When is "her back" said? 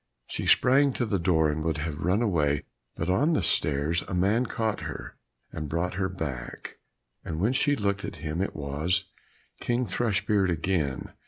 5.93-6.79